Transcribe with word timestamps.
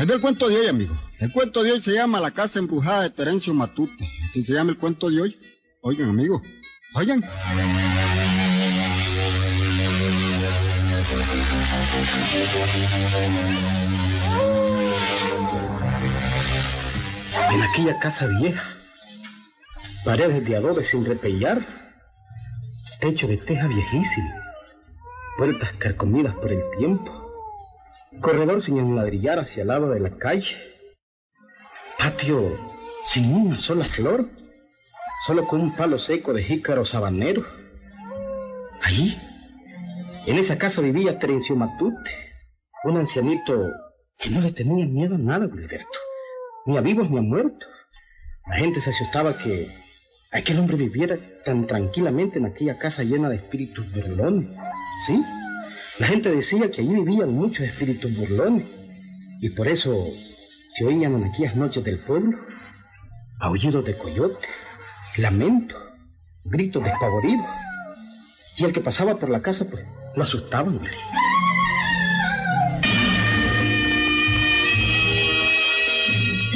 Es 0.00 0.06
del 0.06 0.18
cuento 0.18 0.48
de 0.48 0.56
hoy, 0.56 0.66
amigo. 0.66 0.94
El 1.18 1.30
cuento 1.30 1.62
de 1.62 1.72
hoy 1.72 1.82
se 1.82 1.92
llama 1.92 2.20
La 2.20 2.30
casa 2.30 2.58
embrujada 2.58 3.02
de 3.02 3.10
Terencio 3.10 3.52
Matute. 3.52 4.08
Así 4.24 4.42
se 4.42 4.54
llama 4.54 4.70
el 4.70 4.78
cuento 4.78 5.10
de 5.10 5.20
hoy. 5.20 5.38
Oigan, 5.82 6.08
amigo. 6.08 6.40
Oigan. 6.94 7.22
En 17.52 17.62
aquella 17.62 17.98
casa 17.98 18.26
vieja, 18.40 18.64
paredes 20.02 20.42
de 20.48 20.56
adobe 20.56 20.82
sin 20.82 21.04
repellar, 21.04 21.60
techo 23.02 23.26
de 23.26 23.36
teja 23.36 23.66
viejísimo, 23.66 24.30
puertas 25.36 25.74
carcomidas 25.78 26.34
por 26.36 26.50
el 26.50 26.62
tiempo, 26.78 27.19
corredor 28.20 28.62
sin 28.62 28.78
enladrillar 28.78 29.38
hacia 29.38 29.62
el 29.62 29.68
lado 29.68 29.90
de 29.90 30.00
la 30.00 30.16
calle, 30.16 30.56
patio 31.98 32.56
sin 33.06 33.34
una 33.34 33.58
sola 33.58 33.84
flor, 33.84 34.28
solo 35.26 35.46
con 35.46 35.60
un 35.60 35.74
palo 35.74 35.98
seco 35.98 36.32
de 36.32 36.42
jícaro 36.44 36.84
sabanero. 36.84 37.44
Allí, 38.82 39.18
en 40.26 40.38
esa 40.38 40.58
casa 40.58 40.80
vivía 40.80 41.18
Terencio 41.18 41.56
Matute, 41.56 42.10
un 42.84 42.96
ancianito 42.96 43.68
que 44.18 44.30
no 44.30 44.40
le 44.40 44.52
tenía 44.52 44.86
miedo 44.86 45.14
a 45.14 45.18
nada, 45.18 45.48
Gilberto, 45.48 45.98
ni 46.66 46.76
a 46.76 46.80
vivos 46.80 47.10
ni 47.10 47.18
a 47.18 47.22
muertos. 47.22 47.68
La 48.46 48.56
gente 48.56 48.80
se 48.80 48.90
asustaba 48.90 49.38
que 49.38 49.74
aquel 50.32 50.58
hombre 50.58 50.76
viviera 50.76 51.18
tan 51.44 51.66
tranquilamente 51.66 52.38
en 52.38 52.46
aquella 52.46 52.78
casa 52.78 53.02
llena 53.02 53.28
de 53.28 53.36
espíritus 53.36 53.90
burlones, 53.92 54.48
¿sí? 55.06 55.22
La 56.00 56.06
gente 56.06 56.30
decía 56.30 56.70
que 56.70 56.80
allí 56.80 56.94
vivían 56.94 57.34
muchos 57.34 57.66
espíritus 57.66 58.16
burlones 58.16 58.64
y 59.38 59.50
por 59.50 59.68
eso 59.68 60.08
se 60.74 60.86
oían 60.86 61.12
en 61.12 61.24
aquellas 61.24 61.54
noches 61.56 61.84
del 61.84 61.98
pueblo 61.98 62.38
aullidos 63.38 63.84
de 63.84 63.98
coyote, 63.98 64.48
lamentos, 65.18 65.78
gritos 66.42 66.82
despavoridos. 66.82 67.44
Y 68.56 68.64
el 68.64 68.72
que 68.72 68.80
pasaba 68.80 69.16
por 69.16 69.28
la 69.28 69.42
casa, 69.42 69.66
pues, 69.70 69.84
lo 70.16 70.22
asustaban. 70.22 70.80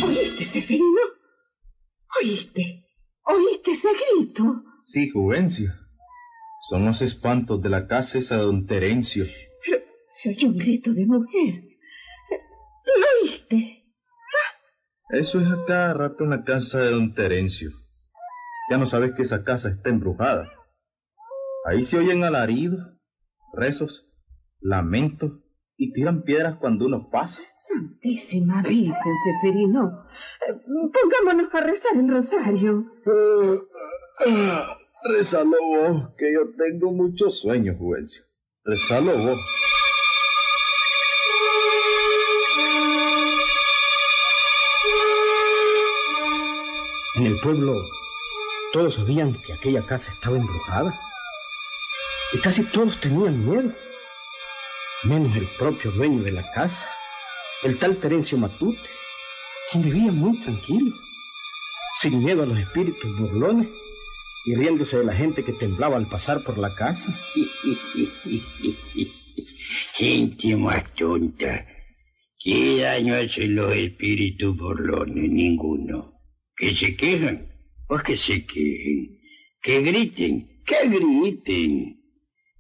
¿Oíste, 0.03 0.45
Seferino? 0.47 1.03
¿Oíste? 2.19 2.87
¿Oíste 3.25 3.73
ese 3.73 3.89
grito? 3.93 4.63
Sí, 4.85 5.11
Juvencio. 5.11 5.84
Son 6.69 6.87
los 6.87 7.03
espantos 7.03 7.61
de 7.61 7.69
la 7.69 7.87
casa 7.87 8.19
esa 8.19 8.39
de 8.39 8.45
don 8.45 8.67
Terencio. 8.67 9.27
Pero 9.65 9.85
se 10.09 10.31
oyó 10.31 10.49
un 10.49 10.57
grito 10.57 10.95
de 10.95 11.05
mujer. 11.05 11.63
¿Lo 12.87 13.07
oíste? 13.21 13.85
Eso 15.11 15.41
es 15.41 15.49
a 15.49 15.63
cada 15.67 15.93
rato 15.93 16.25
en 16.25 16.31
la 16.31 16.43
casa 16.43 16.81
de 16.81 16.93
don 16.93 17.13
Terencio. 17.13 17.71
Ya 18.71 18.79
no 18.79 18.87
sabes 18.87 19.13
que 19.13 19.23
esa 19.23 19.45
casa 19.45 19.69
está 19.69 19.91
embrujada. 19.91 20.51
Ahí 21.67 21.85
se 21.85 21.99
oyen 21.99 22.25
alaridos, 22.25 22.81
rezos, 23.53 24.11
lamentos 24.59 25.33
y 25.77 25.93
tiran 25.93 26.23
piedras 26.23 26.57
cuando 26.59 26.87
uno 26.87 27.11
pasa. 27.11 27.43
Santísima 27.59 28.63
Virgen, 28.63 29.13
Seferino. 29.43 30.07
Eh, 30.49 30.55
Pongámonos 30.65 31.55
a 31.55 31.61
rezar 31.61 31.97
el 31.97 32.09
rosario. 32.09 32.87
Rezalo 35.07 35.59
vos, 35.61 36.15
que 36.17 36.33
yo 36.33 36.41
tengo 36.57 36.91
mucho 36.91 37.29
sueño, 37.29 37.77
Juvencio. 37.79 38.25
Rezalo 38.65 39.13
vos. 39.13 39.39
En 47.17 47.27
el 47.27 47.39
pueblo 47.41 47.77
todos 48.73 48.95
sabían 48.95 49.35
que 49.43 49.53
aquella 49.53 49.85
casa 49.85 50.11
estaba 50.11 50.39
embrujada. 50.39 50.99
Y 52.33 52.39
casi 52.39 52.65
todos 52.65 52.99
tenían 52.99 53.47
miedo. 53.47 53.75
Menos 55.03 55.37
el 55.37 55.47
propio 55.59 55.91
dueño 55.91 56.23
de 56.23 56.33
la 56.33 56.51
casa, 56.53 56.89
el 57.63 57.79
tal 57.79 57.99
Terencio 57.99 58.39
Matute, 58.39 58.89
quien 59.71 59.83
vivía 59.83 60.11
muy 60.11 60.41
tranquilo, 60.41 60.97
sin 61.99 62.25
miedo 62.25 62.43
a 62.43 62.47
los 62.47 62.59
espíritus 62.59 63.15
burlones 63.19 63.69
y 64.45 64.55
riéndose 64.55 64.99
de 64.99 65.05
la 65.05 65.15
gente 65.15 65.45
que 65.45 65.53
temblaba 65.53 65.97
al 65.97 66.09
pasar 66.09 66.43
por 66.45 66.59
la 66.59 66.75
casa. 66.75 67.17
Gente 69.95 70.57
más 70.57 70.95
tonta. 70.95 71.67
¿Qué 72.39 72.83
daño 72.83 73.15
hacen 73.15 73.55
los 73.55 73.75
espíritus 73.75 74.57
burlones? 74.57 75.31
Ninguno. 75.31 76.21
¿Que 76.55 76.75
se 76.75 76.95
quejan? 76.95 77.49
Pues 77.89 78.03
que 78.03 78.17
se 78.19 78.45
quejen. 78.45 79.19
Que 79.63 79.81
griten. 79.81 80.63
Que 80.67 80.89
griten. 80.89 82.03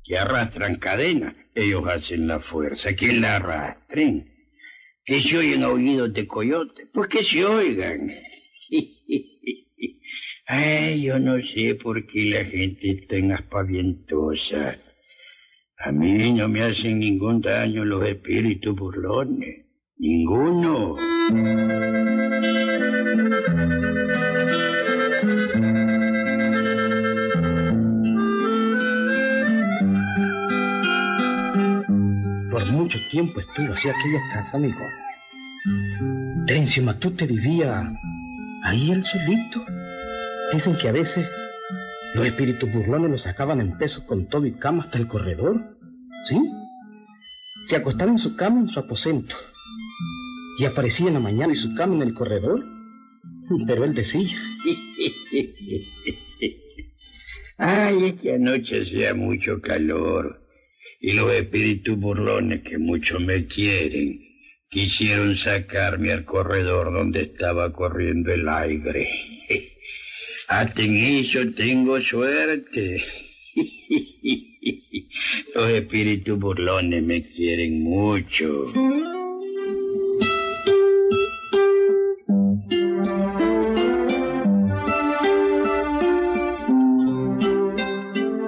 Que 0.03 0.17
arrastran 0.17 0.77
cadena. 0.77 1.37
Ellos 1.55 1.87
hacen 1.87 2.27
la 2.27 2.41
fuerza. 2.41 2.97
Que 2.97 3.12
la 3.12 3.37
arrastren. 3.37 4.33
Que 5.05 5.21
se 5.21 5.37
oyen 5.37 5.62
aullidos 5.62 6.15
de 6.15 6.27
coyote. 6.27 6.87
Pues 6.87 7.09
que 7.09 7.23
se 7.23 7.44
oigan. 7.44 8.11
Ay, 10.47 11.05
yo 11.05 11.19
no 11.19 11.37
sé 11.43 11.75
por 11.75 12.06
qué 12.06 12.27
la 12.27 12.44
gente 12.44 12.91
es 12.91 13.06
tan 13.06 13.32
aspavientosa. 13.32 14.77
A 15.78 15.91
mí 15.91 16.32
no 16.32 16.49
me 16.49 16.62
hacen 16.62 16.99
ningún 16.99 17.41
daño 17.41 17.82
los 17.82 18.06
espíritus 18.06 18.77
burlones. 18.77 19.65
Ninguno. 19.97 20.97
Por 32.50 32.71
mucho 32.71 32.99
tiempo 33.11 33.41
estuvo 33.41 33.72
así 33.72 33.88
aquella 33.88 34.21
casa, 34.31 34.59
amigo. 34.59 34.84
Terencio 36.47 36.82
Matute 36.82 37.26
vivía 37.26 37.91
ahí 38.62 38.91
él 38.91 39.03
solito. 39.06 39.65
Dicen 40.54 40.76
que 40.76 40.88
a 40.88 40.92
veces 40.92 41.28
los 42.15 42.25
espíritus 42.25 42.72
burlones 42.72 43.10
lo 43.10 43.19
sacaban 43.19 43.60
en 43.60 43.76
peso 43.76 44.06
con 44.06 44.28
todo 44.28 44.47
y 44.47 44.53
cama 44.53 44.84
hasta 44.84 44.98
el 44.98 45.09
corredor. 45.09 45.76
¿Sí? 46.26 46.41
Se 47.66 47.75
acostaba 47.75 48.12
en 48.12 48.20
su 48.20 48.37
cama 48.37 48.60
en 48.60 48.69
su 48.69 48.78
aposento 48.78 49.34
y 50.60 50.64
aparecía 50.64 51.09
en 51.09 51.14
la 51.14 51.20
mañana 51.20 51.53
y 51.53 51.56
su 51.56 51.75
cama 51.75 51.97
en 51.97 52.03
el 52.03 52.14
corredor. 52.14 52.64
Pero 53.66 53.82
él 53.82 53.94
decía, 53.94 54.28
Ay, 57.56 58.04
es 58.04 58.14
que 58.14 58.34
anoche 58.34 58.82
hacía 58.82 59.12
mucho 59.12 59.60
calor. 59.60 60.41
Y 61.00 61.14
los 61.14 61.32
espíritus 61.32 61.98
burlones 61.98 62.62
que 62.62 62.78
mucho 62.78 63.19
me 63.19 63.44
quieren 63.47 64.20
quisieron 64.69 65.34
sacarme 65.37 66.12
al 66.12 66.25
corredor 66.25 66.93
donde 66.93 67.23
estaba 67.23 67.73
corriendo 67.73 68.32
el 68.32 68.49
aire. 68.49 69.33
Hasta 70.49 70.82
en 70.82 70.96
eso 70.96 71.41
tengo 71.56 72.00
suerte. 72.00 73.02
Los 75.55 75.70
espíritus 75.70 76.38
burlones 76.38 77.02
me 77.02 77.23
quieren 77.23 77.82
mucho. 77.82 78.67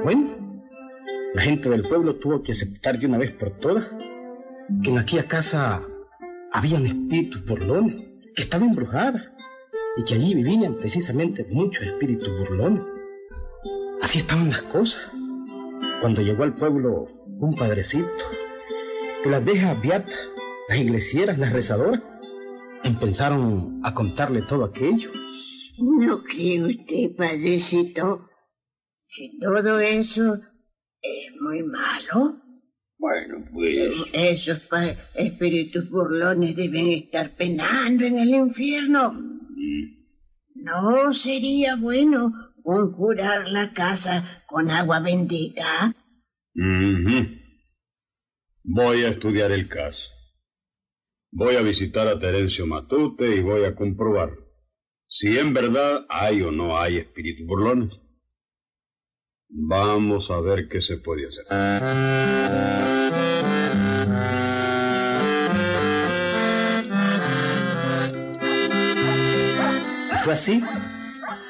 bueno, 0.03 0.37
la 1.35 1.43
gente 1.43 1.69
del 1.69 1.83
pueblo 1.83 2.17
tuvo 2.17 2.43
que 2.43 2.53
aceptar 2.53 2.99
de 2.99 3.07
una 3.07 3.19
vez 3.19 3.33
por 3.33 3.59
todas 3.59 3.87
que 4.83 4.91
en 4.91 4.99
aquella 4.99 5.27
casa 5.27 5.83
habían 6.53 6.87
espíritus 6.87 7.45
burlones, 7.47 8.03
que 8.35 8.43
estaba 8.43 8.65
embrujada 8.65 9.36
y 9.97 10.05
que 10.05 10.15
allí 10.15 10.35
vivían 10.35 10.77
precisamente 10.77 11.47
muchos 11.51 11.87
espíritus 11.87 12.29
burlones. 12.39 12.83
Así 14.03 14.19
estaban 14.19 14.51
las 14.51 14.63
cosas. 14.63 15.11
Cuando 16.01 16.21
llegó 16.23 16.45
al 16.45 16.55
pueblo 16.55 17.09
un 17.27 17.55
padrecito, 17.55 18.07
que 19.23 19.31
las 19.31 19.45
viejas 19.45 19.81
beatas, 19.81 20.15
las 20.69 20.79
iglesieras, 20.79 21.39
las 21.39 21.53
rezadoras, 21.53 22.03
empezaron 22.85 23.81
a 23.83 23.95
contarle 23.95 24.43
todo 24.43 24.65
aquello. 24.65 25.11
¿No 25.79 26.23
cree 26.23 26.63
usted, 26.63 27.17
padrecito, 27.17 28.27
que 29.09 29.31
todo 29.41 29.81
eso 29.81 30.35
es 31.01 31.41
muy 31.41 31.63
malo? 31.63 32.43
Bueno, 32.99 33.45
pues... 33.53 33.93
Esos 34.13 34.63
espíritus 35.15 35.89
burlones 35.91 36.57
deben 36.57 36.89
estar 36.89 37.35
penando 37.35 38.05
en 38.05 38.19
el 38.19 38.29
infierno. 38.31 39.36
¿No 40.55 41.13
sería 41.13 41.77
bueno 41.77 42.33
conjurar 42.63 43.49
la 43.49 43.73
casa 43.73 44.43
con 44.47 44.71
agua 44.71 45.01
bendita? 45.01 45.95
Voy 48.65 49.03
a 49.05 49.09
estudiar 49.09 49.53
el 49.53 49.69
caso. 49.69 50.11
Voy 51.31 51.57
a 51.57 51.63
visitar 51.63 52.09
a 52.09 52.19
Terencio 52.19 52.67
Matute 52.67 53.37
y 53.37 53.41
voy 53.41 53.65
a 53.65 53.75
comprobar 53.75 54.31
si 55.07 55.39
en 55.39 55.55
verdad 55.55 56.05
hay 56.09 56.43
o 56.43 56.51
no 56.51 56.79
hay 56.79 56.99
espíritus 56.99 57.47
burlones. 57.47 57.93
Vamos 59.49 60.31
a 60.31 60.41
ver 60.41 60.69
qué 60.69 60.81
se 60.81 60.99
puede 60.99 61.29
hacer. 61.29 61.47
Fue 70.27 70.35
así 70.35 70.61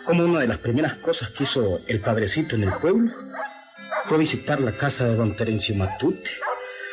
como 0.05 0.23
una 0.23 0.41
de 0.41 0.49
las 0.49 0.59
primeras 0.59 0.97
cosas 0.97 1.31
que 1.31 1.45
hizo 1.45 1.81
el 1.89 1.99
padrecito 2.03 2.57
en 2.57 2.65
el 2.65 2.75
pueblo 2.75 3.11
fue 4.05 4.19
visitar 4.19 4.61
la 4.61 4.73
casa 4.73 5.07
de 5.07 5.17
don 5.17 5.35
Terencio 5.35 5.75
Matute 5.75 6.29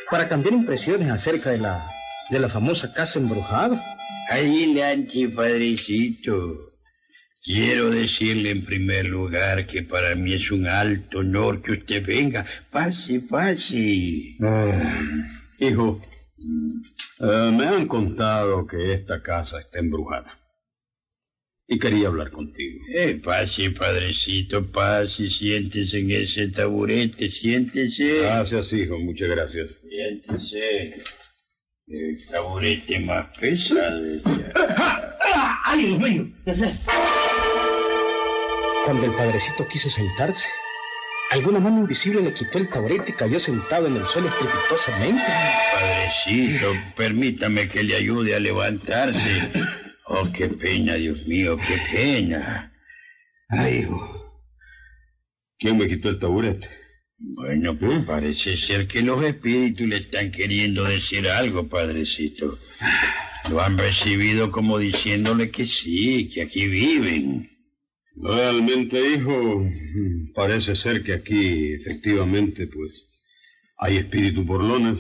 para 0.09 0.29
cambiar 0.29 0.53
impresiones 0.53 1.11
acerca 1.11 1.49
de 1.49 1.57
la, 1.57 1.85
de 2.29 2.39
la 2.39 2.47
famosa 2.47 2.93
casa 2.93 3.19
embrujada. 3.19 3.83
Adelante, 4.29 5.27
padrecito. 5.27 6.71
Quiero 7.43 7.89
decirle 7.89 8.51
en 8.51 8.63
primer 8.63 9.07
lugar 9.07 9.65
que 9.65 9.83
para 9.83 10.15
mí 10.15 10.35
es 10.35 10.51
un 10.51 10.67
alto 10.67 11.17
honor 11.17 11.61
que 11.61 11.73
usted 11.73 12.05
venga. 12.05 12.45
Pase, 12.71 13.19
pase. 13.19 14.37
Ah, 14.41 15.01
hijo, 15.59 16.01
eh, 17.19 17.51
me 17.53 17.67
han 17.67 17.87
contado 17.89 18.65
que 18.65 18.93
esta 18.93 19.21
casa 19.21 19.59
está 19.59 19.79
embrujada. 19.79 20.42
Y 21.73 21.79
quería 21.79 22.07
hablar 22.07 22.29
contigo. 22.29 22.85
Eh, 22.93 23.19
pase, 23.23 23.71
padrecito, 23.71 24.63
pase, 24.71 25.27
siéntese 25.27 26.01
en 26.01 26.11
ese 26.11 26.49
taburete, 26.49 27.31
siéntese. 27.31 28.19
Gracias, 28.19 28.73
hijo, 28.73 28.99
muchas 28.99 29.29
gracias. 29.29 29.69
Siéntese. 29.89 30.97
El 31.87 32.25
taburete 32.29 32.99
más 32.99 33.35
pesado. 33.39 34.03
¡Ay, 35.63 35.85
Dios 35.87 35.99
mío! 35.99 36.27
Cuando 38.85 39.05
el 39.07 39.13
padrecito 39.15 39.67
quiso 39.67 39.89
sentarse, 39.89 40.47
alguna 41.31 41.59
mano 41.59 41.79
invisible 41.79 42.21
le 42.21 42.35
quitó 42.35 42.59
el 42.59 42.69
taburete 42.69 43.13
y 43.13 43.15
cayó 43.15 43.39
sentado 43.39 43.87
en 43.87 43.95
el 43.95 44.05
suelo 44.05 44.27
estrepitosamente. 44.27 45.23
Padrecito, 45.73 46.71
permítame 46.95 47.67
que 47.67 47.81
le 47.81 47.95
ayude 47.95 48.35
a 48.35 48.39
levantarse. 48.39 49.49
Oh, 50.05 50.29
qué 50.33 50.47
pena, 50.49 50.95
Dios 50.95 51.25
mío, 51.27 51.57
qué 51.57 51.77
pena. 51.91 52.73
Ay, 53.49 53.79
hijo. 53.79 54.23
¿Quién 55.57 55.77
me 55.77 55.87
quitó 55.87 56.09
el 56.09 56.19
taburete? 56.19 56.67
Bueno, 57.17 57.77
pues 57.77 58.05
parece 58.05 58.57
ser 58.57 58.85
que 58.85 59.01
los 59.01 59.23
espíritus 59.23 59.87
le 59.87 59.97
están 59.97 60.29
queriendo 60.31 60.83
decir 60.83 61.27
algo, 61.29 61.69
padrecito. 61.69 62.59
Lo 63.49 63.61
han 63.61 63.77
recibido 63.77 64.51
como 64.51 64.77
diciéndole 64.77 65.49
que 65.49 65.65
sí, 65.65 66.29
que 66.29 66.41
aquí 66.41 66.67
viven. 66.67 67.49
Realmente, 68.15 68.99
hijo, 69.15 69.65
parece 70.35 70.75
ser 70.75 71.01
que 71.01 71.13
aquí 71.13 71.73
efectivamente, 71.73 72.67
pues, 72.67 73.05
hay 73.77 73.97
espíritus 73.97 74.45
burlones. 74.45 74.99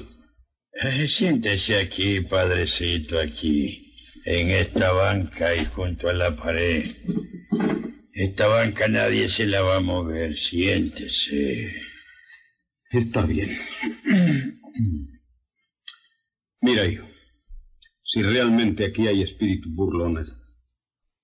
Eh, 0.81 1.07
siéntese 1.07 1.79
aquí, 1.79 2.21
padrecito, 2.21 3.19
aquí, 3.19 3.82
en 4.25 4.51
esta 4.51 4.91
banca 4.91 5.55
y 5.55 5.65
junto 5.65 6.09
a 6.09 6.13
la 6.13 6.35
pared. 6.35 6.89
Esta 8.13 8.47
banca 8.47 8.87
nadie 8.87 9.27
se 9.27 9.45
la 9.45 9.61
va 9.61 9.77
a 9.77 9.81
mover, 9.81 10.37
siéntese. 10.37 11.73
Está 12.91 13.25
bien. 13.25 13.57
Mira, 16.61 16.85
hijo, 16.85 17.07
si 18.03 18.21
realmente 18.21 18.85
aquí 18.85 19.07
hay 19.07 19.23
espíritus 19.23 19.73
burlones, 19.73 20.29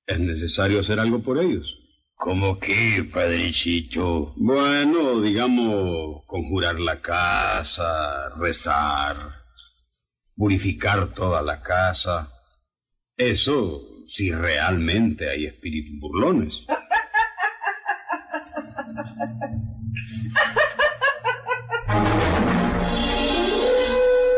es 0.08 0.20
necesario 0.20 0.80
hacer 0.80 1.00
algo 1.00 1.22
por 1.22 1.38
ellos. 1.38 1.76
¿Cómo 2.16 2.60
qué, 2.60 3.08
padrecito? 3.14 4.34
Bueno, 4.36 5.22
digamos, 5.22 6.24
conjurar 6.26 6.80
la 6.80 7.00
casa, 7.00 8.30
rezar, 8.38 9.16
purificar 10.36 11.14
toda 11.14 11.42
la 11.42 11.62
casa. 11.62 12.39
Eso 13.20 13.86
si 14.08 14.32
realmente 14.32 15.30
hay 15.30 15.46
espíritus 15.46 16.00
burlones. 16.00 16.54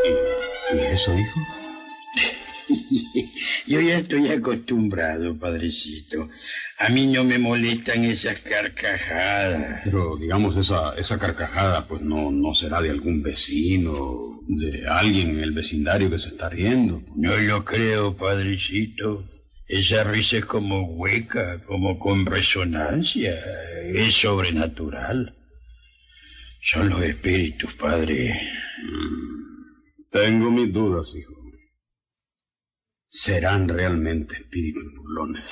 ¿Y, 0.04 0.76
y 0.76 0.80
eso, 0.80 1.16
hijo? 1.16 1.61
Yo 3.66 3.80
ya 3.80 3.98
estoy 3.98 4.28
acostumbrado, 4.28 5.38
padrecito. 5.38 6.28
A 6.78 6.88
mí 6.88 7.06
no 7.06 7.22
me 7.22 7.38
molestan 7.38 8.04
esas 8.04 8.40
carcajadas. 8.40 9.82
Pero, 9.84 10.16
digamos, 10.16 10.56
esa, 10.56 10.94
esa 10.96 11.18
carcajada, 11.18 11.86
pues 11.86 12.02
no, 12.02 12.32
no 12.32 12.54
será 12.54 12.80
de 12.80 12.90
algún 12.90 13.22
vecino, 13.22 14.40
de 14.48 14.88
alguien 14.88 15.30
en 15.30 15.40
el 15.40 15.52
vecindario 15.52 16.10
que 16.10 16.18
se 16.18 16.30
está 16.30 16.48
riendo. 16.48 17.02
No 17.14 17.36
lo 17.36 17.64
creo, 17.64 18.16
padrecito. 18.16 19.28
Esa 19.68 20.02
risa 20.04 20.38
es 20.38 20.44
como 20.44 20.82
hueca, 20.96 21.62
como 21.64 21.98
con 21.98 22.26
resonancia. 22.26 23.38
Es 23.84 24.14
sobrenatural. 24.14 25.36
Son 26.60 26.88
los 26.88 27.02
espíritus, 27.02 27.72
padre. 27.74 28.40
Tengo 30.10 30.50
mis 30.50 30.72
dudas, 30.72 31.14
hijo. 31.16 31.41
¿Serán 33.14 33.68
realmente 33.68 34.36
espíritus 34.36 34.84
burlones? 34.96 35.44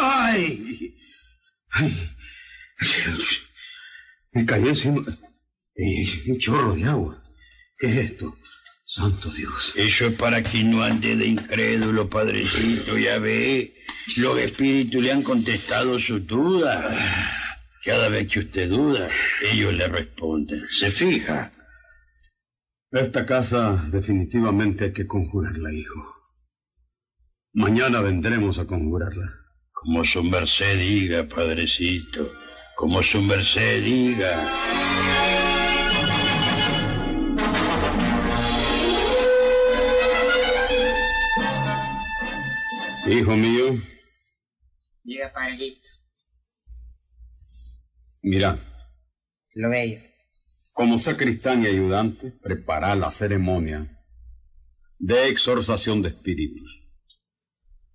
¡Ay! 0.00 0.96
¡Ay! 1.68 2.10
Me 4.32 4.46
caí 4.46 4.66
encima. 4.68 5.02
¡Eh, 5.76 6.06
un 6.28 6.38
chorro 6.38 6.74
de 6.74 6.84
agua. 6.84 7.20
¿Qué 7.76 7.88
es 7.88 8.10
esto? 8.10 8.38
Santo 8.86 9.30
Dios. 9.30 9.74
Eso 9.76 10.06
es 10.06 10.14
para 10.16 10.42
que 10.42 10.64
no 10.64 10.82
ande 10.82 11.14
de 11.14 11.26
incrédulo, 11.26 12.08
padrecito, 12.08 12.96
ya 12.96 13.18
ve. 13.18 13.84
Los 14.16 14.38
espíritus 14.38 15.04
le 15.04 15.12
han 15.12 15.22
contestado 15.22 15.98
su 15.98 16.20
duda. 16.20 16.88
Cada 17.84 18.08
vez 18.08 18.28
que 18.28 18.38
usted 18.38 18.70
duda, 18.70 19.10
ellos 19.42 19.74
le 19.74 19.88
responden. 19.88 20.66
¿Se 20.70 20.90
fija? 20.90 21.52
Esta 22.90 23.26
casa 23.26 23.84
definitivamente 23.90 24.84
hay 24.86 24.92
que 24.92 25.06
conjurarla, 25.06 25.72
hijo. 25.72 26.14
Mañana 27.52 28.00
vendremos 28.00 28.58
a 28.58 28.66
conjurarla. 28.66 29.30
Como 29.72 30.04
su 30.04 30.22
merced 30.24 30.78
diga, 30.78 31.28
padrecito. 31.28 32.32
Como 32.76 33.02
su 33.02 33.20
merced 33.20 33.84
diga. 33.84 34.48
Hijo 43.06 43.36
mío, 43.36 43.76
Diga, 45.02 45.32
padrecito. 45.32 45.88
mira, 48.22 48.58
Lo 49.54 49.70
veo. 49.70 50.07
Como 50.78 50.96
sacristán 51.00 51.64
y 51.64 51.66
ayudante, 51.66 52.30
prepara 52.40 52.94
la 52.94 53.10
ceremonia 53.10 53.98
de 55.00 55.26
exorzación 55.26 56.02
de 56.02 56.10
espíritus. 56.10 56.70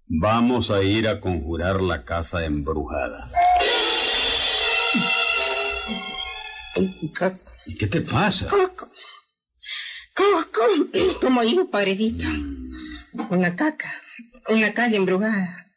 Vamos 0.05 0.69
a 0.69 0.83
ir 0.83 1.07
a 1.07 1.21
conjurar 1.21 1.81
la 1.81 2.03
casa 2.03 2.43
embrujada. 2.43 3.31
¿Y 7.65 7.77
qué 7.77 7.87
te 7.87 8.01
pasa? 8.01 8.47
Coco. 8.49 8.89
Coco. 10.13 10.61
Como 11.21 11.41
dijo 11.41 11.69
padrecito. 11.69 12.27
Una 13.29 13.55
caca. 13.55 13.93
Una 14.49 14.73
calle 14.73 14.97
embrujada. 14.97 15.67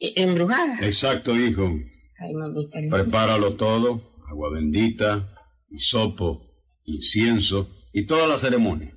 E- 0.00 0.14
Embrujada. 0.16 0.80
Exacto, 0.84 1.36
hijo. 1.36 1.70
Ay, 2.18 2.34
mamita. 2.34 2.80
Prepáralo 2.90 3.54
todo, 3.54 4.16
agua 4.28 4.50
bendita, 4.50 5.30
hisopo, 5.74 6.50
incienso 6.84 7.70
y 7.92 8.06
toda 8.06 8.26
la 8.26 8.38
ceremonia. 8.38 8.96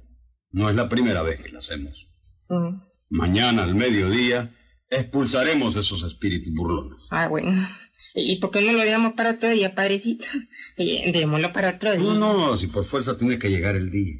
No 0.51 0.69
es 0.69 0.75
la 0.75 0.89
primera 0.89 1.21
vez 1.21 1.41
que 1.41 1.49
la 1.49 1.59
hacemos. 1.59 2.07
Mm. 2.49 2.81
Mañana 3.09 3.63
al 3.63 3.75
mediodía 3.75 4.53
expulsaremos 4.89 5.75
esos 5.75 6.03
espíritus 6.03 6.53
burlones. 6.53 7.03
Ah, 7.11 7.27
bueno. 7.27 7.67
¿Y 8.15 8.37
por 8.37 8.51
qué 8.51 8.61
no 8.61 8.73
lo 8.73 8.79
dejamos 8.79 9.13
para 9.13 9.31
otro 9.31 9.49
día, 9.49 9.75
padrecito? 9.75 10.25
Eh, 10.77 11.11
Démoslo 11.11 11.51
para 11.53 11.71
otro 11.71 11.91
día. 11.93 12.01
No, 12.01 12.13
no, 12.15 12.57
si 12.57 12.67
por 12.67 12.85
fuerza 12.85 13.17
tiene 13.17 13.39
que 13.39 13.49
llegar 13.49 13.75
el 13.75 13.89
día. 13.89 14.15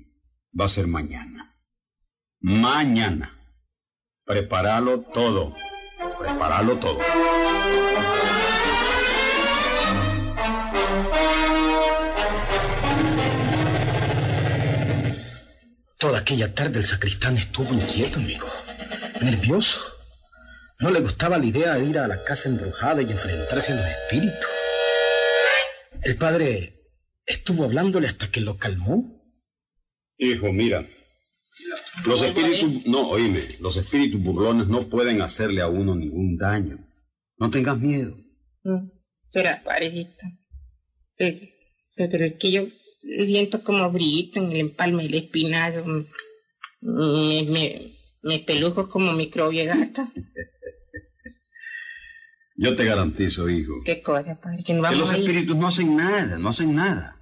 Va 0.60 0.66
a 0.66 0.70
ser 0.70 0.88
mañana. 0.88 1.56
Mañana. 2.40 3.38
Prepáralo 4.26 5.02
todo. 5.14 5.56
Prepáralo 6.20 6.78
todo. 6.78 6.98
Toda 15.98 16.20
aquella 16.20 16.48
tarde 16.54 16.80
el 16.80 16.86
sacristán 16.86 17.38
estuvo 17.38 17.74
inquieto, 17.74 18.20
amigo. 18.20 18.48
Nervioso. 19.22 19.82
No 20.80 20.92
le 20.92 21.00
gustaba 21.00 21.40
la 21.40 21.46
idea 21.46 21.74
de 21.74 21.86
ir 21.86 21.98
a 21.98 22.08
la 22.08 22.24
casa 22.24 22.50
embrujada 22.50 23.02
y 23.02 23.12
enfrentarse 23.12 23.74
a 23.74 23.76
los 23.78 23.86
espíritus. 23.86 24.48
El 26.04 26.16
padre 26.18 26.84
estuvo 27.26 27.64
hablándole 27.64 28.08
hasta 28.08 28.30
que 28.30 28.42
lo 28.42 28.58
calmó. 28.58 29.20
Hijo, 30.18 30.52
mira. 30.52 30.86
Los 32.06 32.22
espíritus, 32.22 32.86
no, 32.86 33.10
oíme, 33.10 33.44
los 33.60 33.76
espíritus 33.78 34.22
burlones 34.22 34.68
no 34.68 34.88
pueden 34.90 35.24
hacerle 35.24 35.62
a 35.62 35.68
uno 35.68 35.96
ningún 35.96 36.38
daño. 36.38 36.78
No 37.38 37.50
tengas 37.50 37.80
miedo. 37.80 38.16
Mm, 38.64 38.90
Será 39.34 39.64
parejito. 39.64 40.26
Pero, 41.18 41.40
pero 41.96 42.26
es 42.26 42.34
que 42.34 42.52
yo 42.52 42.68
siento 43.26 43.64
como 43.64 43.90
brillito 43.92 44.40
en 44.40 44.52
el 44.52 44.58
empalme 44.60 45.04
del 45.04 45.14
espinazo. 45.16 45.84
Me, 46.82 47.44
me, 47.44 47.98
me 48.22 48.40
pelujo 48.40 48.90
como 48.90 49.14
microbio 49.14 49.66
gata. 49.66 50.12
Yo 52.60 52.76
te 52.76 52.86
garantizo, 52.86 53.48
hijo, 53.50 53.74
¿Qué 53.86 54.02
cosa, 54.02 54.40
padre? 54.42 54.64
Que 54.64 54.74
no 54.74 54.80
que 54.80 54.84
vamos 54.84 55.00
los 55.00 55.12
a 55.12 55.18
ir. 55.18 55.24
espíritus 55.30 55.56
no 55.56 55.68
hacen 55.68 55.96
nada, 55.96 56.40
no 56.40 56.50
hacen 56.50 56.74
nada. 56.76 57.22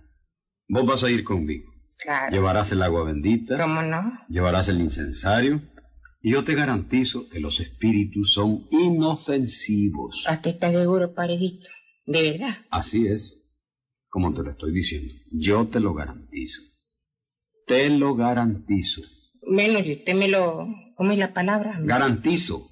Vos 0.69 0.85
vas 0.85 1.03
a 1.03 1.11
ir 1.11 1.23
conmigo. 1.25 1.69
Claro. 1.97 2.31
Llevarás 2.33 2.71
el 2.71 2.81
agua 2.81 3.03
bendita, 3.03 3.57
¿Cómo 3.57 3.81
no? 3.81 4.13
llevarás 4.29 4.69
el 4.69 4.79
incensario, 4.79 5.61
y 6.21 6.31
yo 6.31 6.43
te 6.45 6.55
garantizo 6.55 7.27
que 7.29 7.39
los 7.41 7.59
espíritus 7.59 8.31
son 8.33 8.65
inofensivos. 8.71 10.23
¿Hasta 10.27 10.49
estás 10.49 10.71
seguro, 10.71 11.13
parejito? 11.13 11.69
¿De 12.05 12.31
verdad? 12.31 12.57
Así 12.69 13.07
es, 13.07 13.34
como 14.15 14.33
te 14.33 14.43
lo 14.43 14.51
estoy 14.51 14.71
diciendo. 14.71 15.13
Yo 15.29 15.67
te 15.67 15.81
lo 15.81 15.93
garantizo. 15.93 16.61
Te 17.67 17.89
lo 17.89 18.15
garantizo. 18.15 19.01
Bueno, 19.41 19.79
si 19.79 19.91
usted 19.91 20.15
me 20.15 20.29
lo... 20.29 20.65
¿Cómo 20.95 21.11
es 21.11 21.17
la 21.17 21.33
palabra? 21.33 21.75
Garantizo. 21.81 22.65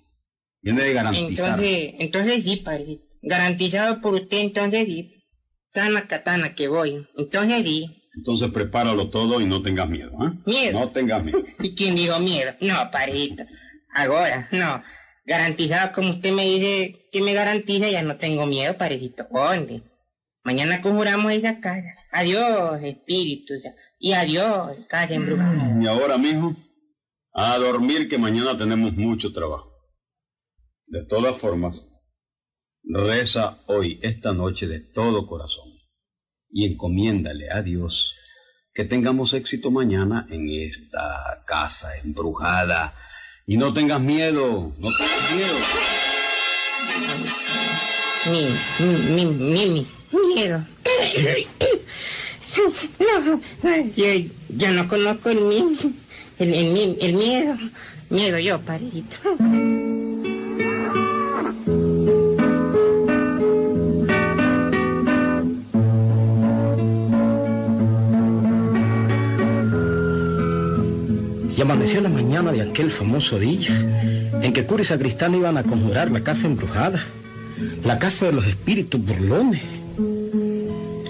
Viene 0.61 0.83
de 0.83 0.93
garantizar. 0.93 1.59
Entonces, 1.59 1.95
entonces 1.99 2.43
sí, 2.45 2.55
parejito. 2.63 3.03
Garantizado 3.21 3.99
por 3.99 4.13
usted, 4.13 4.37
entonces 4.37 4.85
sí. 4.85 5.15
Cana 5.73 6.07
katana 6.07 6.55
que 6.55 6.69
voy. 6.69 7.05
Entonces 7.17 7.61
sí. 7.65 8.03
Entonces 8.15 8.49
prepáralo 8.49 9.09
todo 9.09 9.41
y 9.41 9.45
no 9.45 9.61
tengas 9.61 9.89
miedo, 9.89 10.13
¿ah? 10.21 10.33
Miedo. 10.45 10.79
No 10.79 10.91
tengas 10.91 11.25
miedo. 11.25 11.43
¿Y 11.59 11.75
quién 11.75 11.97
dijo 11.97 12.21
miedo? 12.21 12.53
No, 12.61 12.89
parejito. 12.89 13.43
Ahora, 13.93 14.47
no. 14.53 14.81
Garantizado, 15.25 15.91
como 15.91 16.11
usted 16.11 16.31
me 16.31 16.45
dice 16.45 17.09
que 17.11 17.21
me 17.21 17.33
garantiza, 17.33 17.89
ya 17.89 18.01
no 18.01 18.15
tengo 18.15 18.45
miedo, 18.45 18.77
parejito. 18.77 19.27
¿Dónde? 19.29 19.83
Mañana 20.43 20.81
conjuramos 20.81 21.31
esa 21.31 21.61
casa. 21.61 21.95
Adiós, 22.11 22.81
espíritus. 22.83 23.61
Y 23.97 24.11
adiós, 24.11 24.77
casa 24.89 25.13
embrujada. 25.13 25.81
Y 25.81 25.87
ahora, 25.87 26.17
mijo, 26.17 26.55
a 27.33 27.57
dormir 27.57 28.09
que 28.09 28.17
mañana 28.17 28.57
tenemos 28.57 28.93
mucho 28.93 29.31
trabajo. 29.31 29.71
De 30.85 31.05
todas 31.05 31.37
formas, 31.37 31.87
reza 32.83 33.63
hoy, 33.67 33.99
esta 34.03 34.33
noche, 34.33 34.67
de 34.67 34.81
todo 34.81 35.27
corazón. 35.27 35.69
Y 36.49 36.65
encomiéndale 36.65 37.49
a 37.49 37.61
Dios 37.61 38.13
que 38.73 38.83
tengamos 38.83 39.33
éxito 39.33 39.71
mañana 39.71 40.27
en 40.29 40.49
esta 40.49 41.43
casa 41.47 41.97
embrujada. 42.03 42.95
Y 43.45 43.55
no 43.55 43.73
tengas 43.73 44.01
miedo, 44.01 44.73
no 44.77 44.89
tengas 44.97 45.31
miedo. 45.35 45.57
Mi, 48.25 49.15
mi, 49.15 49.25
mi, 49.25 49.69
mi, 49.69 49.87
miedo. 50.33 50.65
No, 53.63 53.75
yo, 53.95 54.71
no 54.71 54.87
conozco 54.87 55.29
el 55.29 55.41
mi, 55.41 55.77
el, 56.39 56.53
el, 56.53 56.73
mi- 56.73 56.97
el 57.01 57.13
miedo. 57.13 57.55
Miedo 58.09 58.37
yo, 58.37 58.59
parejito. 58.61 59.17
Y 71.55 71.61
amaneció 71.61 72.01
la 72.01 72.09
mañana 72.09 72.51
de 72.51 72.61
aquel 72.61 72.89
famoso 72.91 73.37
día 73.39 73.69
en 74.41 74.53
que 74.53 74.65
cura 74.65 74.81
y 74.81 74.85
sacristán 74.85 75.35
iban 75.35 75.57
a 75.57 75.63
conjurar 75.63 76.11
la 76.11 76.21
casa 76.21 76.47
embrujada, 76.47 76.99
la 77.85 77.99
casa 77.99 78.25
de 78.25 78.33
los 78.33 78.45
espíritus 78.47 78.99
burlones. 79.05 79.61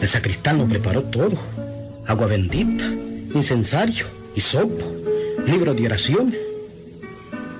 El 0.04 0.10
sacristán 0.10 0.58
lo 0.58 0.68
preparó 0.68 1.02
todo, 1.04 1.38
agua 2.06 2.28
bendita, 2.28 2.84
incensario, 3.34 4.06
hisopo, 4.36 4.86
libro 5.48 5.74
de 5.74 5.86
oraciones. 5.86 6.36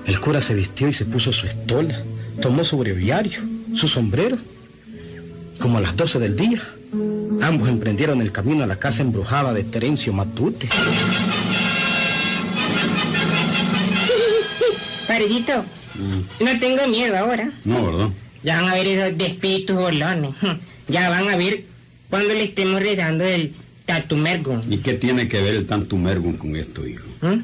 El 0.04 0.20
cura 0.20 0.42
se 0.42 0.52
vistió 0.52 0.86
y 0.86 0.92
se 0.92 1.06
puso 1.06 1.32
su 1.32 1.46
estola, 1.46 2.02
tomó 2.42 2.62
su 2.62 2.76
breviario, 2.76 3.40
su 3.74 3.88
sombrero. 3.88 4.36
Como 5.58 5.78
a 5.78 5.80
las 5.80 5.96
12 5.96 6.18
del 6.18 6.36
día, 6.36 6.60
ambos 7.40 7.70
emprendieron 7.70 8.20
el 8.20 8.30
camino 8.30 8.62
a 8.62 8.66
la 8.66 8.76
casa 8.76 9.00
embrujada 9.00 9.54
de 9.54 9.64
Terencio 9.64 10.12
Matute. 10.12 10.68
Parejito, 15.08 15.64
no 16.40 16.60
tengo 16.60 16.86
miedo 16.88 17.16
ahora. 17.16 17.50
No, 17.64 17.86
¿verdad? 17.86 18.08
Ya 18.42 18.60
van 18.60 18.68
a 18.70 18.74
ver 18.74 18.86
esos 18.86 19.16
de 19.16 19.26
espíritus 19.28 19.76
bolones. 19.76 20.32
Ya 20.86 21.08
van 21.08 21.26
a 21.30 21.36
ver 21.38 21.64
cuando 22.10 22.34
le 22.34 22.44
estemos 22.44 22.80
rezando 22.80 23.24
el 23.24 23.54
tatumergo. 23.86 24.60
¿Y 24.68 24.78
qué 24.78 24.94
tiene 24.94 25.28
que 25.28 25.42
ver 25.42 25.54
el 25.54 25.66
Tantum 25.66 26.06
Ergun 26.06 26.36
con 26.36 26.56
esto, 26.56 26.86
hijo? 26.86 27.06
¿Mm? 27.22 27.40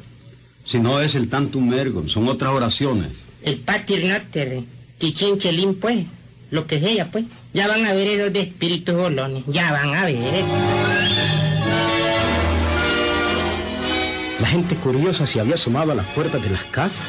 Si 0.65 0.79
no 0.79 1.01
es 1.01 1.15
el 1.15 1.29
Tantum 1.29 1.73
Ergun, 1.73 2.09
son 2.09 2.29
otras 2.29 2.53
oraciones. 2.53 3.25
El 3.43 3.57
pater 3.57 4.05
noter, 4.05 4.63
chichinchelín, 4.99 5.75
pues. 5.75 6.07
Lo 6.51 6.67
que 6.67 6.81
sea, 6.81 7.11
pues. 7.11 7.25
Ya 7.55 7.69
van 7.69 7.85
a 7.87 7.93
ver 7.93 8.09
esos 8.09 8.33
de 8.33 8.41
espíritus 8.41 8.95
bolones. 8.95 9.45
Ya 9.47 9.73
van 9.73 9.95
a 9.95 10.05
ver. 10.05 10.45
La 14.41 14.49
gente 14.49 14.75
curiosa 14.77 15.27
se 15.27 15.39
había 15.39 15.55
asomado 15.55 15.93
a 15.93 15.95
las 15.95 16.07
puertas 16.09 16.43
de 16.43 16.51
las 16.51 16.65
casas. 16.65 17.07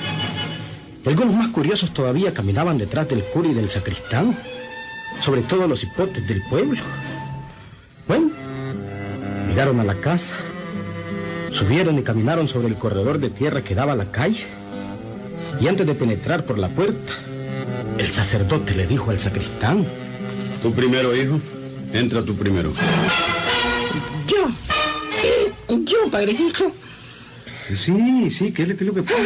Y 1.03 1.09
algunos 1.09 1.33
más 1.33 1.47
curiosos 1.47 1.93
todavía 1.93 2.33
caminaban 2.33 2.77
detrás 2.77 3.07
del 3.09 3.23
cura 3.23 3.49
y 3.49 3.53
del 3.53 3.69
sacristán, 3.69 4.37
sobre 5.21 5.41
todo 5.41 5.67
los 5.67 5.83
hipotes 5.83 6.27
del 6.27 6.43
pueblo. 6.43 6.81
Bueno, 8.07 8.29
llegaron 9.47 9.79
a 9.79 9.83
la 9.83 9.95
casa, 9.95 10.35
subieron 11.51 11.97
y 11.99 12.03
caminaron 12.03 12.47
sobre 12.47 12.67
el 12.67 12.75
corredor 12.75 13.19
de 13.19 13.29
tierra 13.29 13.61
que 13.63 13.75
daba 13.75 13.93
a 13.93 13.95
la 13.95 14.11
calle. 14.11 14.45
Y 15.59 15.67
antes 15.67 15.85
de 15.85 15.93
penetrar 15.93 16.45
por 16.45 16.57
la 16.57 16.69
puerta, 16.69 17.13
el 17.97 18.07
sacerdote 18.07 18.73
le 18.75 18.87
dijo 18.87 19.11
al 19.11 19.19
sacristán, 19.19 19.85
Tú 20.61 20.71
primero, 20.73 21.15
hijo. 21.15 21.39
Entra 21.93 22.21
tú 22.23 22.35
primero. 22.35 22.71
Yo. 24.27 24.47
eh, 25.23 25.51
Yo, 25.85 26.09
padrecito. 26.11 26.71
Sí, 27.67 28.29
sí, 28.31 28.51
¿qué 28.51 28.63
es 28.63 28.69
lo, 28.69 28.75
qué 28.77 28.83
es 28.83 28.87
lo 28.87 28.93
que 28.93 29.03
pasa? 29.03 29.17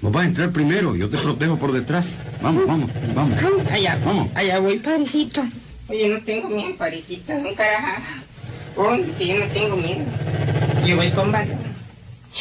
Vos 0.00 0.12
vas 0.12 0.24
a 0.24 0.28
entrar 0.28 0.50
primero, 0.50 0.94
yo 0.94 1.08
te 1.08 1.16
protejo 1.18 1.58
por 1.58 1.72
detrás. 1.72 2.18
Vamos, 2.42 2.66
vamos, 2.66 2.90
vamos. 3.14 3.38
Allá, 3.70 3.98
Vamos. 4.04 4.28
allá 4.34 4.58
voy, 4.60 4.78
padrecito. 4.78 5.42
Oye, 5.88 6.08
no 6.08 6.20
tengo 6.22 6.48
miedo, 6.48 6.76
padrecito. 6.76 7.32
Un 7.32 7.54
carajo. 7.54 8.02
Oye, 8.76 9.06
que 9.18 9.26
yo 9.26 9.38
no 9.38 9.52
tengo 9.52 9.76
miedo. 9.76 10.04
Yo 10.84 10.96
voy 10.96 11.10
con 11.10 11.32
valor. 11.32 11.56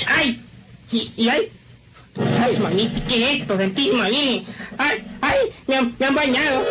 ¡Ay! 0.08 0.42
Y, 0.92 1.12
y 1.16 1.30
ay. 1.30 1.52
Ay, 2.42 2.58
mamita, 2.58 3.00
¿qué 3.08 3.24
es 3.24 3.42
esto? 3.42 3.58
Santísima 3.58 4.10
Virgen. 4.10 4.44
¡Ay, 4.78 5.04
ay! 5.22 5.38
Me 5.68 5.76
han, 5.76 5.96
me 5.98 6.06
han 6.06 6.16
bañado. 6.16 6.66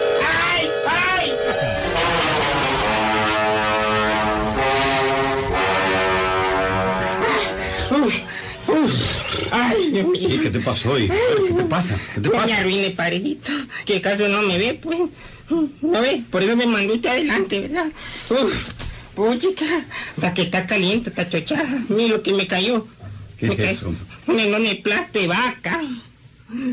Ay, 9.50 9.90
Dios 9.92 10.08
mío. 10.08 10.28
¿Y 10.34 10.38
qué 10.38 10.50
te 10.50 10.60
pasó, 10.60 10.98
hijo? 10.98 11.14
¿Qué 11.46 11.52
te 11.54 11.62
pasa? 11.64 11.96
¿Qué 12.14 12.20
te 12.20 12.28
Me 12.28 12.34
pasa? 12.34 12.56
arruiné, 12.58 12.90
parejito. 12.90 13.50
Que 13.84 14.00
caso 14.00 14.28
no 14.28 14.42
me 14.42 14.58
ve, 14.58 14.74
pues. 14.74 14.98
¿No 15.82 16.00
ve? 16.00 16.22
Por 16.30 16.42
eso 16.42 16.56
me 16.56 16.66
mandó 16.66 16.94
usted 16.94 17.08
adelante, 17.10 17.60
¿verdad? 17.60 17.86
Uf, 18.30 18.68
puchica. 19.14 19.64
Hasta 20.16 20.34
que 20.34 20.42
está 20.42 20.66
caliente, 20.66 21.10
está 21.10 21.28
chochada. 21.28 21.82
Mira 21.88 22.16
lo 22.16 22.22
que 22.22 22.32
me 22.32 22.46
cayó. 22.46 22.86
¿Qué 23.38 23.46
me 23.48 23.54
es 23.54 23.60
eso? 23.78 23.94
Un 24.26 24.40
enorme 24.40 24.74
plato 24.76 25.18
de 25.18 25.26
vaca. 25.28 25.80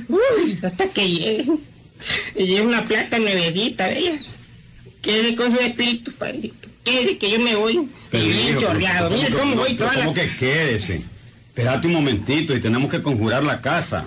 Uy, 0.08 0.58
hasta 0.64 0.88
que 0.88 1.10
llegue. 1.10 1.46
Y 2.36 2.46
lleva 2.48 2.68
una 2.68 2.86
plata 2.86 3.20
nuevecita, 3.20 3.88
¿veis? 3.88 4.22
Quédese 5.02 5.36
con 5.36 5.52
su 5.52 5.60
espíritu, 5.60 6.12
parejito. 6.14 6.70
Quédese 6.84 7.18
que 7.18 7.32
yo 7.32 7.40
me 7.40 7.56
voy. 7.56 7.88
Pero, 8.10 8.24
y 8.26 8.30
bien 8.30 8.60
chorreado. 8.60 9.10
Mira 9.10 9.30
¿cómo 9.30 9.56
voy 9.56 9.74
toda 9.76 9.94
la... 9.94 10.06
¿Cómo 10.06 10.14
que 10.14 10.36
quédese? 10.36 11.04
Espérate 11.56 11.86
un 11.86 11.94
momentito 11.94 12.56
y 12.56 12.60
tenemos 12.60 12.90
que 12.90 13.04
conjurar 13.04 13.44
la 13.44 13.62
casa. 13.62 14.06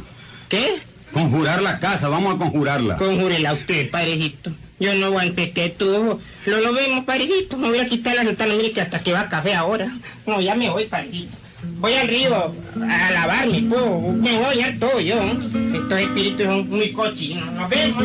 ¿Qué? 0.48 0.80
Conjurar 1.12 1.62
la 1.62 1.78
casa, 1.78 2.08
vamos 2.08 2.34
a 2.34 2.38
conjurarla. 2.38 2.96
Conjúrela 2.96 3.52
usted, 3.52 3.88
parejito. 3.88 4.50
Yo 4.80 4.92
no 4.94 5.06
aguanto 5.06 5.40
este 5.40 5.68
tubo. 5.68 6.20
Lo, 6.44 6.60
lo 6.60 6.72
vemos, 6.72 7.04
parejito. 7.04 7.56
Me 7.56 7.68
voy 7.68 7.78
a 7.78 7.86
quitar 7.86 8.16
la 8.16 8.24
sotana, 8.24 8.52
mire 8.54 8.72
que 8.72 8.80
hasta 8.80 8.98
que 8.98 9.12
va 9.12 9.28
café 9.28 9.54
ahora. 9.54 9.96
No, 10.26 10.40
ya 10.40 10.56
me 10.56 10.68
voy, 10.70 10.86
parejito. 10.86 11.36
voy 11.78 11.94
al 11.94 12.08
río 12.08 12.52
a 12.90 13.10
lavarme, 13.12 13.62
po. 13.62 14.12
Me 14.12 14.34
voy 14.34 14.44
a 14.44 14.48
bañar 14.48 14.78
todo 14.80 14.98
yo. 14.98 15.14
Estos 15.72 16.00
espíritus 16.00 16.46
son 16.46 16.68
muy 16.68 16.90
cochinos. 16.90 17.52
Nos 17.52 17.70
vemos. 17.70 18.04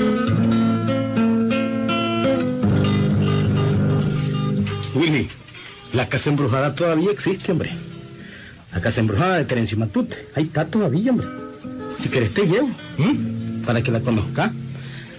Willy, 4.94 5.28
la 5.94 6.08
casa 6.08 6.30
embrujada 6.30 6.76
todavía 6.76 7.10
existe, 7.10 7.52
hombre. 7.52 7.72
La 8.74 8.82
casa 8.82 9.02
embrujada 9.02 9.38
de 9.38 9.46
Terencio 9.46 9.78
Matute. 9.78 10.30
Ahí 10.36 10.44
está 10.46 10.66
todavía, 10.66 11.12
hombre. 11.12 11.28
Si 12.00 12.10
querés 12.10 12.34
te 12.34 12.48
llevo, 12.48 12.70
¿m? 12.98 13.64
para 13.66 13.82
que 13.82 13.92
la 13.92 14.00
conozcas. 14.00 14.52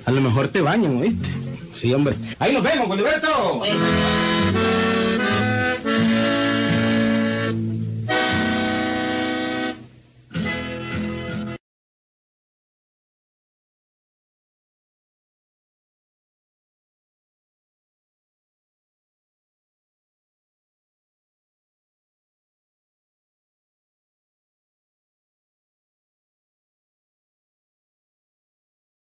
A 0.05 0.11
lo 0.11 0.21
mejor 0.21 0.49
te 0.49 0.61
bañan, 0.61 0.97
¿oíste? 0.97 1.29
Sí, 1.75 1.93
hombre. 1.95 2.17
Ahí 2.39 2.53
nos 2.53 2.63
vemos, 2.63 2.89
Goliberto. 2.89 3.59
Bueno. 3.59 3.85